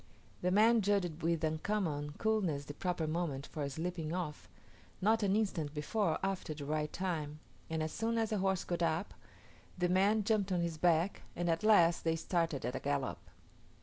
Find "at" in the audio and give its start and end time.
11.51-11.61, 12.65-12.75